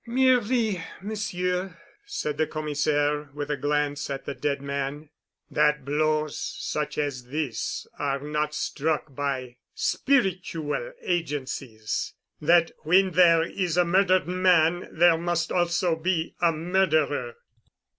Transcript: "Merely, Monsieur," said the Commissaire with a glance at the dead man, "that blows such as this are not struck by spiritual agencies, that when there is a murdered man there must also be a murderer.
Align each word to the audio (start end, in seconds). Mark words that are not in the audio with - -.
"Merely, 0.07 0.83
Monsieur," 0.99 1.77
said 2.07 2.39
the 2.39 2.47
Commissaire 2.47 3.29
with 3.35 3.51
a 3.51 3.55
glance 3.55 4.09
at 4.09 4.25
the 4.25 4.33
dead 4.33 4.59
man, 4.59 5.09
"that 5.51 5.85
blows 5.85 6.39
such 6.57 6.97
as 6.97 7.25
this 7.25 7.85
are 7.99 8.19
not 8.19 8.55
struck 8.55 9.13
by 9.13 9.57
spiritual 9.75 10.93
agencies, 11.03 12.15
that 12.41 12.71
when 12.79 13.11
there 13.11 13.43
is 13.43 13.77
a 13.77 13.85
murdered 13.85 14.27
man 14.27 14.89
there 14.91 15.19
must 15.19 15.51
also 15.51 15.95
be 15.95 16.33
a 16.41 16.51
murderer. 16.51 17.35